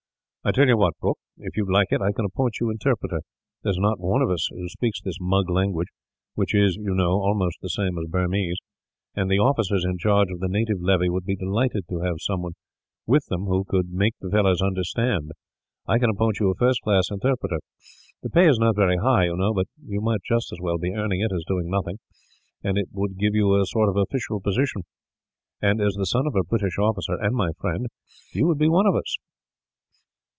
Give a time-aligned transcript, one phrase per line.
[0.43, 3.21] "I tell you what, Brooke, if you would like it, I can appoint you interpreter.
[3.61, 5.89] There is not one of us who speaks this Mug language
[6.33, 8.57] which is, you know, almost the same as Burmese
[9.15, 12.41] and the officers in charge of the native levy would be delighted to have some
[12.41, 12.53] one
[13.05, 15.29] with them who could make the fellows understand.
[15.85, 17.59] I can appoint you a first class interpreter.
[18.23, 20.91] The pay is not very high, you know; but you might just as well be
[20.95, 21.99] earning it as doing nothing,
[22.63, 24.81] and it would give you a sort of official position
[25.61, 27.85] and, as the son of a British officer, and my friend,
[28.33, 29.17] you would be one of us."